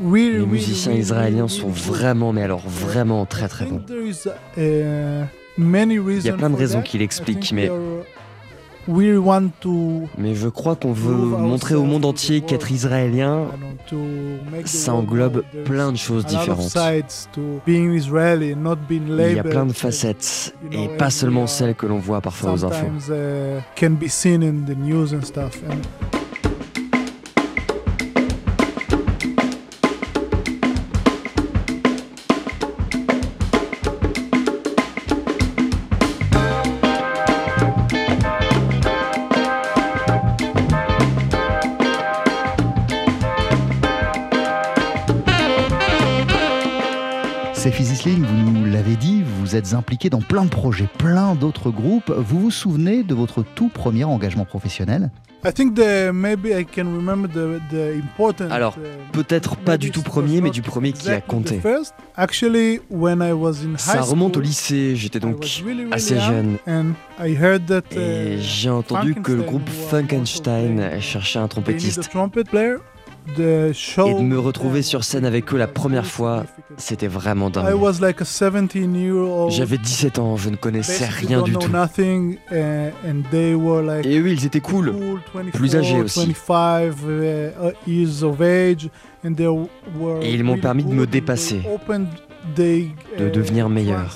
Les 0.00 0.46
musiciens 0.46 0.92
israéliens 0.92 1.48
sont 1.48 1.68
vraiment, 1.68 2.32
mais 2.32 2.42
alors 2.42 2.62
vraiment 2.66 3.26
très 3.26 3.48
très 3.48 3.66
bons. 3.66 3.82
Uh, 4.56 5.24
il 5.58 6.22
y 6.24 6.28
a 6.28 6.32
plein 6.34 6.50
de 6.50 6.56
raisons 6.56 6.82
qui 6.82 6.98
l'expliquent, 6.98 7.52
mais 7.52 7.70
mais 10.16 10.34
je 10.34 10.48
crois 10.48 10.76
qu'on 10.76 10.92
veut 10.92 11.14
montrer 11.14 11.74
au 11.74 11.84
monde 11.84 12.06
entier 12.06 12.40
qu'être 12.40 12.70
israélien, 12.70 13.48
ça 14.64 14.94
englobe 14.94 15.42
plein 15.64 15.92
de 15.92 15.98
choses 15.98 16.24
différentes. 16.24 16.74
Il 17.66 19.34
y 19.34 19.38
a 19.38 19.42
plein 19.42 19.66
de 19.66 19.72
facettes, 19.72 20.54
et 20.72 20.88
pas 20.96 21.10
seulement 21.10 21.46
celles 21.46 21.74
que 21.74 21.86
l'on 21.86 21.98
voit 21.98 22.20
parfois 22.20 22.52
aux 22.52 22.64
infos. 22.64 22.86
Êtes 49.58 49.74
impliqué 49.74 50.08
dans 50.08 50.20
plein 50.20 50.44
de 50.44 50.50
projets, 50.50 50.88
plein 50.98 51.34
d'autres 51.34 51.70
groupes. 51.70 52.10
Vous 52.10 52.40
vous 52.40 52.50
souvenez 52.50 53.02
de 53.02 53.14
votre 53.14 53.42
tout 53.42 53.68
premier 53.68 54.04
engagement 54.04 54.44
professionnel? 54.44 55.10
Alors, 58.50 58.76
uh, 58.76 59.12
peut-être 59.12 59.56
pas 59.56 59.76
du 59.78 59.92
tout 59.92 60.02
premier, 60.02 60.40
mais 60.40 60.50
du 60.50 60.62
premier 60.62 60.92
qui 60.92 61.10
a 61.10 61.20
compté. 61.20 61.60
Ça 63.76 64.00
remonte 64.00 64.36
au 64.36 64.40
lycée, 64.40 64.96
j'étais 64.96 65.20
donc 65.20 65.44
assez 65.92 66.18
jeune. 66.18 66.56
Et 67.92 68.34
uh, 68.34 68.40
j'ai 68.40 68.70
entendu 68.70 69.14
que 69.14 69.30
le 69.32 69.42
groupe 69.42 69.68
Funkenstein 69.90 71.00
cherchait 71.00 71.38
un 71.38 71.46
trompettiste. 71.48 72.10
Et 74.08 74.14
de 74.14 74.22
me 74.22 74.38
retrouver 74.38 74.82
sur 74.82 75.04
scène 75.04 75.24
avec 75.24 75.52
eux 75.52 75.56
la 75.58 75.66
première 75.66 76.06
fois, 76.06 76.44
c'était 76.76 77.06
vraiment 77.08 77.50
dingue. 77.50 77.66
J'avais 79.50 79.78
17 79.78 80.18
ans, 80.18 80.36
je 80.36 80.48
ne 80.50 80.56
connaissais 80.56 81.06
rien 81.06 81.42
du 81.42 81.52
tout. 81.52 81.68
Et 84.04 84.18
eux, 84.18 84.28
ils 84.30 84.44
étaient 84.46 84.60
cool, 84.60 84.94
plus 85.52 85.76
âgés 85.76 86.00
aussi. 86.00 86.20
Et 90.22 90.32
ils 90.34 90.44
m'ont 90.44 90.58
permis 90.58 90.84
de 90.84 90.94
me 90.94 91.06
dépasser, 91.06 91.60
de 92.56 93.28
devenir 93.30 93.68
meilleur. 93.68 94.12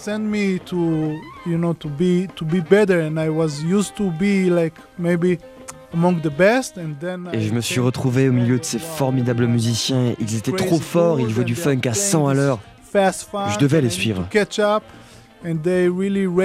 Et 7.32 7.40
je 7.40 7.52
me 7.52 7.60
suis 7.60 7.80
retrouvé 7.80 8.28
au 8.28 8.32
milieu 8.32 8.58
de 8.58 8.64
ces 8.64 8.78
formidables 8.78 9.46
musiciens. 9.46 10.14
Ils 10.20 10.36
étaient 10.36 10.52
trop 10.52 10.78
forts, 10.78 11.20
ils 11.20 11.30
jouaient 11.30 11.44
du 11.44 11.54
funk 11.54 11.80
à 11.86 11.94
100 11.94 12.28
à 12.28 12.34
l'heure. 12.34 12.58
Je 12.94 13.58
devais 13.58 13.80
les 13.80 13.90
suivre. 13.90 14.26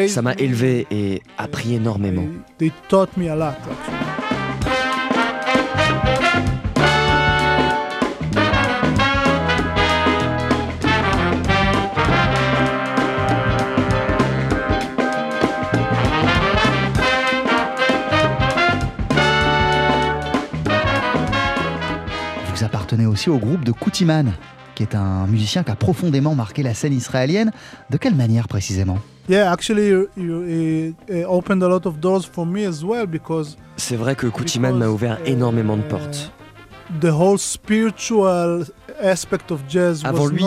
Ça 0.08 0.22
m'a 0.22 0.34
élevé 0.34 0.88
et 0.91 1.22
appris 1.38 1.76
énormément. 1.76 2.26
Appartenait 22.98 23.06
aussi 23.06 23.30
au 23.30 23.38
groupe 23.38 23.64
de 23.64 23.72
Koutiman, 23.72 24.34
qui 24.76 24.84
est 24.84 24.95
un 24.95 25.28
musicien 25.28 25.64
qui 25.64 25.72
a 25.72 25.76
profondément 25.76 26.36
marqué 26.36 26.64
la 26.64 26.74
scène 26.74 26.93
israélienne. 26.93 27.52
De 27.89 27.98
quelle 27.98 28.16
manière 28.16 28.48
précisément? 28.48 28.98
C'est 33.78 33.95
vrai 33.95 34.16
que 34.16 34.28
Koutiman 34.28 34.78
m'a 34.78 34.88
ouvert 34.88 35.20
énormément 35.26 35.78
de 35.78 35.82
portes. 35.84 36.32
Avant 40.06 40.28
lui, 40.28 40.45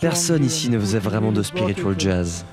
personne 0.00 0.44
ici 0.44 0.70
ne 0.70 0.78
faisait 0.78 0.98
vraiment 0.98 1.32
de 1.32 1.42
spiritual 1.42 1.94
jazz. 1.98 2.44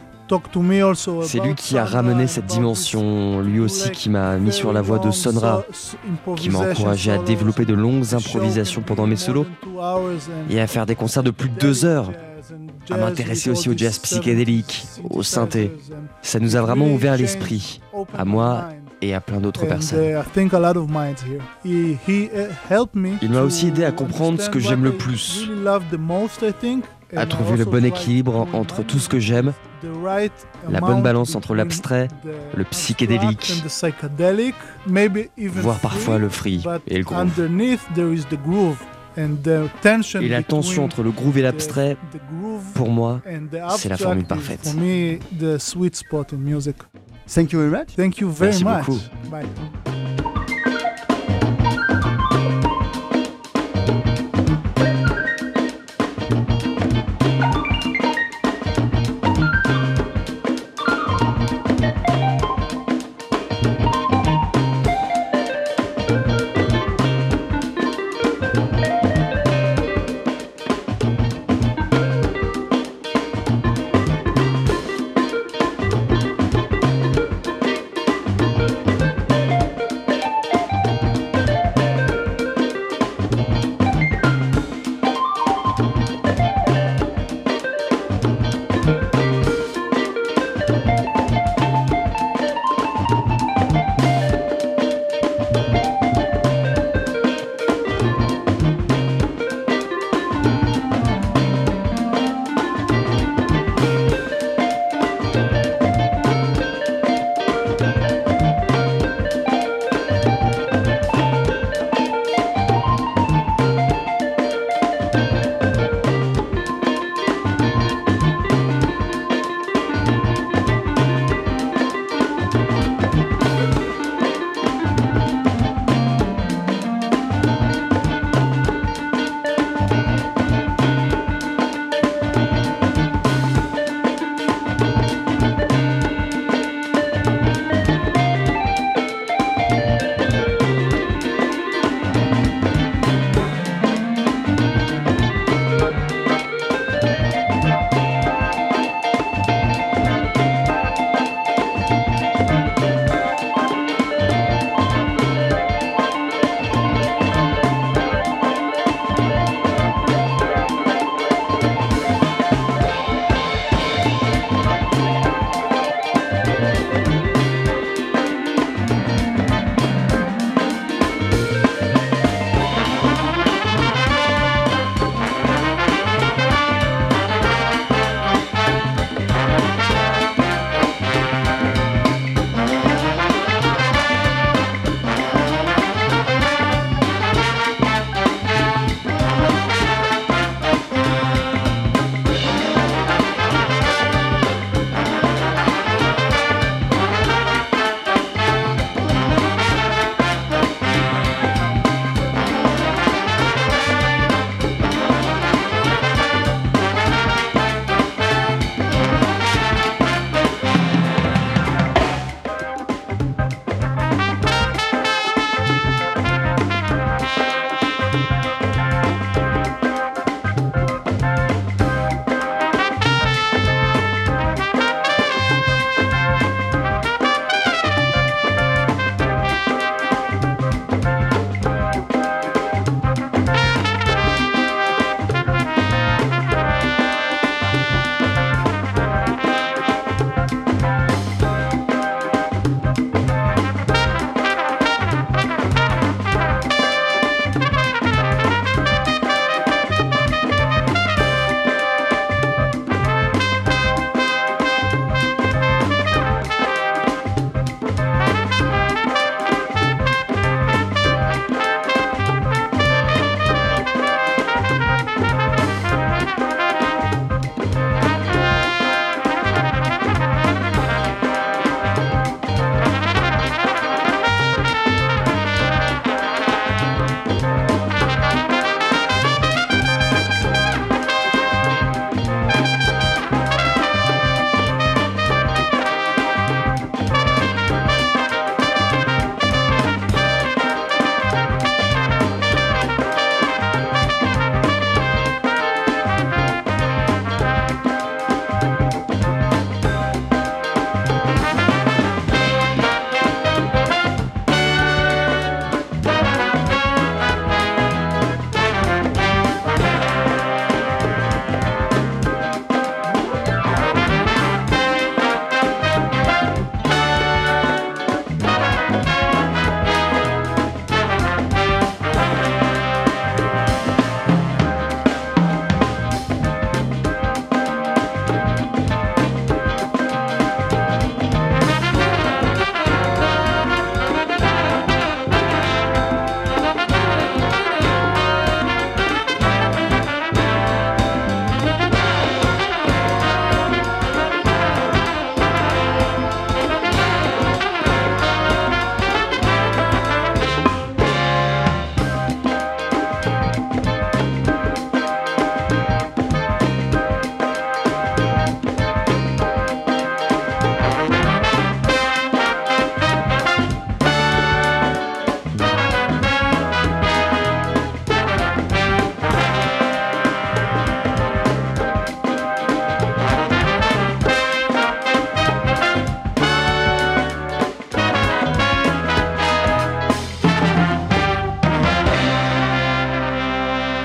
C'est 1.24 1.40
lui 1.40 1.56
qui 1.56 1.78
a 1.78 1.86
ramené 1.86 2.28
cette 2.28 2.46
dimension, 2.46 3.42
lui 3.42 3.60
aussi 3.60 3.92
qui 3.92 4.10
m'a 4.10 4.38
mis 4.38 4.52
sur 4.52 4.74
la 4.74 4.82
voie 4.82 5.00
de 5.00 5.12
Sonra, 5.12 5.64
qui 6.36 6.50
m'a 6.50 6.60
encouragé 6.60 7.12
à 7.12 7.18
développer 7.18 7.66
de 7.66 7.74
longues 7.74 8.14
improvisations 8.14 8.82
pendant 8.82 9.08
mes 9.08 9.16
solos 9.16 9.46
et 10.50 10.60
à 10.60 10.68
faire 10.68 10.86
des 10.86 10.96
concerts 10.96 11.24
de 11.24 11.32
plus 11.32 11.50
de 11.50 11.58
deux 11.60 11.86
heures, 11.86 12.12
à 12.90 12.98
m'intéresser 12.98 13.50
aussi 13.50 13.70
au 13.70 13.74
jazz 13.76 14.00
psychédélique, 14.00 14.86
au 15.10 15.24
synthé. 15.24 15.72
Ça 16.22 16.40
nous 16.40 16.56
a 16.56 16.62
vraiment 16.62 16.88
ouvert 16.88 17.18
l'esprit, 17.18 17.82
à 18.18 18.26
moi 18.26 18.70
et 19.02 19.14
à 19.14 19.22
plein 19.22 19.40
d'autres 19.40 19.66
personnes. 19.66 20.00
Uh, 21.66 21.96
Il 23.22 23.32
m'a 23.32 23.42
aussi 23.42 23.68
aidé 23.68 23.86
à 23.86 23.92
comprendre 23.92 24.42
ce 24.42 24.50
que 24.50 24.60
j'aime 24.60 24.84
le 24.84 24.92
plus, 24.92 25.50
à 27.16 27.26
trouver 27.26 27.58
le 27.58 27.66
bon 27.66 27.86
équilibre 27.86 28.48
entre 28.54 28.84
tout 28.84 29.00
ce 29.00 29.10
que 29.10 29.20
j'aime, 29.20 29.54
la 30.70 30.80
bonne 30.82 31.02
balance 31.02 31.36
entre 31.36 31.56
l'abstrait, 31.56 32.08
le 32.56 32.64
psychédélique, 32.66 33.64
voire 35.56 35.80
parfois 35.80 36.18
le 36.18 36.30
free 36.30 36.64
et 36.88 36.98
le 36.98 37.04
groove. 37.04 38.78
Et 40.22 40.30
la 40.30 40.44
tension 40.44 40.86
entre 40.86 41.04
le 41.04 41.12
groove 41.12 41.38
et 41.38 41.42
l'abstrait, 41.42 41.98
pour 42.74 42.90
moi, 42.90 43.22
c'est 43.78 43.90
la 43.90 43.98
formule 43.98 44.26
parfaite. 44.26 44.76
Thank 47.32 47.52
you 47.52 47.60
very 47.60 47.70
much. 47.70 47.96
Thank 47.96 48.18
you 48.18 48.30
very 48.32 48.52
Merci 48.52 48.64
much. 48.64 48.86
Beaucoup. 48.86 49.02
Bye. 49.30 49.46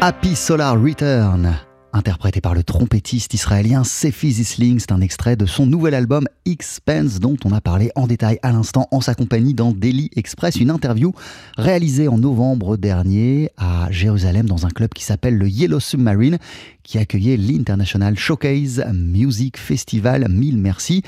Happy 0.07 0.37
Solar 0.37 0.79
Return 0.79 1.57
interprété 1.95 2.43
par 2.43 2.55
le 2.55 2.63
trompettiste 2.63 3.33
israélien 3.33 3.85
Sefi 3.85 4.33
Zisling. 4.33 4.79
C'est 4.79 4.93
un 4.93 5.01
extrait 5.01 5.35
de 5.35 5.47
son 5.47 5.65
nouvel 5.65 5.95
album 5.95 6.27
Expense 6.45 7.21
dont 7.21 7.39
on 7.47 7.53
a 7.53 7.63
parlé 7.63 7.91
en 7.95 8.07
détail 8.07 8.39
à 8.43 8.53
l'instant 8.53 8.87
en 8.91 9.01
sa 9.01 9.15
compagnie 9.15 9.55
dans 9.55 9.73
Daily 9.73 10.11
Express, 10.15 10.57
une 10.57 10.69
interview 10.69 11.15
réalisée 11.57 12.07
en 12.07 12.19
novembre 12.19 12.77
dernier 12.77 13.49
à 13.57 13.91
Jérusalem 13.91 14.45
dans 14.45 14.67
un 14.67 14.71
club 14.71 14.93
qui 14.93 15.05
s'appelle 15.05 15.39
le 15.39 15.49
Yellow 15.49 15.81
Submarine 15.81 16.37
qui 16.83 16.99
accueillait 16.99 17.39
l'International 17.39 18.19
Showcase 18.19 18.85
Music 18.93 19.57
Festival. 19.57 20.27
Mille 20.29 20.59
merci 20.59 21.03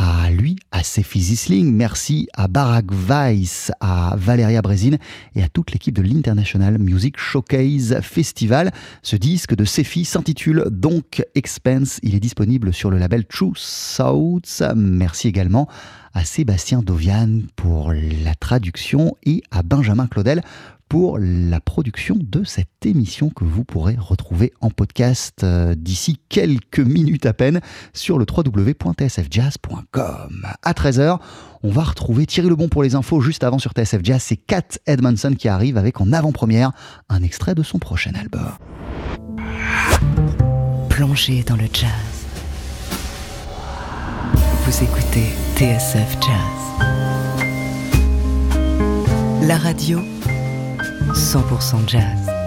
à 0.00 0.30
lui, 0.30 0.56
à 0.70 0.84
Sefi 0.84 1.20
Zisling, 1.20 1.74
merci 1.74 2.28
à 2.32 2.46
Barack 2.46 2.84
Weiss, 2.92 3.72
à 3.80 4.14
Valeria 4.16 4.62
Brezin 4.62 4.96
et 5.34 5.42
à 5.42 5.48
toute 5.48 5.72
l'équipe 5.72 5.94
de 5.94 6.02
l'International 6.02 6.78
Music 6.78 7.18
Showcase 7.18 7.98
Festival. 8.00 8.70
Ce 9.02 9.16
disque 9.16 9.56
de 9.56 9.64
Sefi 9.64 10.04
s'intitule 10.04 10.66
donc 10.70 11.24
Expense. 11.34 11.98
Il 12.04 12.14
est 12.14 12.20
disponible 12.20 12.72
sur 12.72 12.90
le 12.90 12.98
label 12.98 13.24
True 13.24 13.54
Souths. 13.56 14.62
Merci 14.76 15.26
également 15.26 15.68
à 16.14 16.24
Sébastien 16.24 16.80
Dovian 16.80 17.40
pour 17.56 17.92
la 17.92 18.36
traduction 18.36 19.16
et 19.24 19.42
à 19.50 19.64
Benjamin 19.64 20.06
Claudel 20.06 20.42
pour 20.88 21.18
la 21.18 21.60
production 21.60 22.16
de 22.18 22.44
cette 22.44 22.86
émission 22.86 23.28
que 23.30 23.44
vous 23.44 23.64
pourrez 23.64 23.96
retrouver 23.98 24.52
en 24.60 24.70
podcast 24.70 25.44
euh, 25.44 25.74
d'ici 25.74 26.18
quelques 26.28 26.80
minutes 26.80 27.24
à 27.26 27.34
peine 27.34 27.60
sur 27.92 28.18
le 28.18 28.26
www.tsfjazz.com. 28.28 30.46
À 30.62 30.72
13h, 30.72 31.18
on 31.62 31.70
va 31.70 31.82
retrouver 31.82 32.26
Thierry 32.26 32.48
Lebon 32.48 32.68
pour 32.68 32.82
les 32.82 32.94
infos 32.94 33.20
juste 33.20 33.44
avant 33.44 33.58
sur 33.58 33.72
TSF 33.72 34.00
Jazz. 34.02 34.22
C'est 34.22 34.36
Kat 34.36 34.78
Edmondson 34.86 35.34
qui 35.38 35.48
arrive 35.48 35.76
avec 35.76 36.00
en 36.00 36.10
avant-première 36.12 36.72
un 37.08 37.22
extrait 37.22 37.54
de 37.54 37.62
son 37.62 37.78
prochain 37.78 38.12
album. 38.14 38.52
Plongez 40.88 41.42
dans 41.42 41.56
le 41.56 41.66
jazz. 41.72 41.90
Vous 44.64 44.84
écoutez 44.84 45.26
TSF 45.56 46.16
Jazz. 46.20 46.58
La 49.42 49.56
radio 49.56 50.00
100% 51.14 51.86
jazz. 51.86 52.37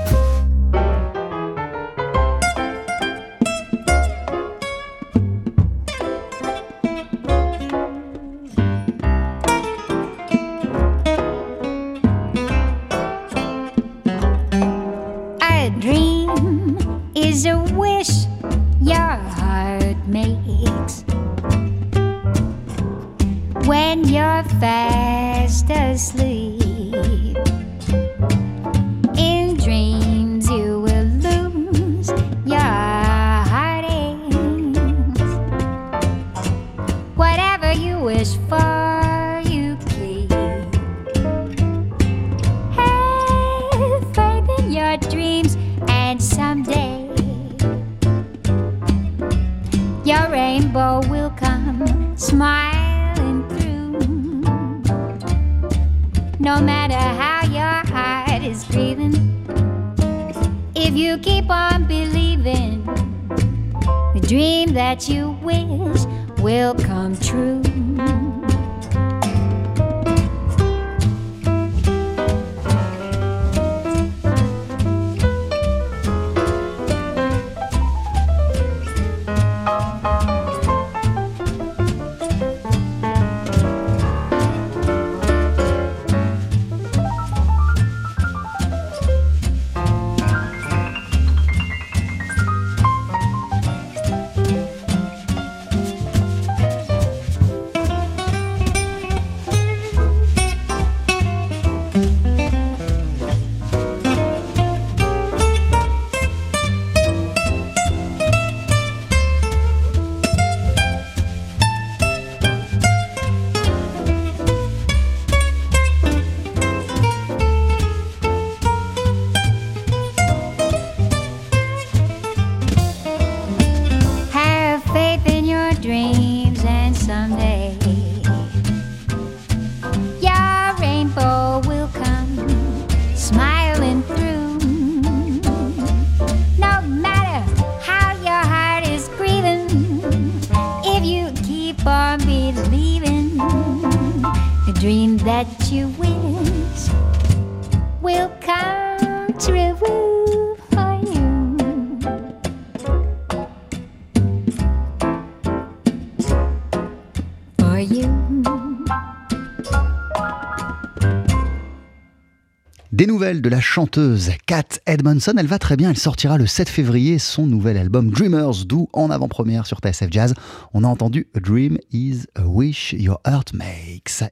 De 163.08 163.50
la 163.50 163.60
chanteuse 163.60 164.30
Kat 164.46 164.78
Edmondson. 164.86 165.34
Elle 165.36 165.48
va 165.48 165.58
très 165.58 165.76
bien, 165.76 165.90
elle 165.90 165.98
sortira 165.98 166.38
le 166.38 166.46
7 166.46 166.70
février 166.70 167.18
son 167.18 167.48
nouvel 167.48 167.76
album 167.78 168.12
Dreamers, 168.12 168.66
d'où 168.68 168.90
en 168.94 169.10
avant-première 169.10 169.66
sur 169.66 169.80
TSF 169.80 170.10
Jazz. 170.12 170.36
On 170.76 170.84
a 170.84 170.88
entendu 170.88 171.28
A 171.36 171.40
Dream 171.40 171.80
is 171.92 172.26
a 172.36 172.46
Wish 172.46 172.94
Your 172.94 173.20
Heart 173.26 173.54
Makes. 173.54 174.24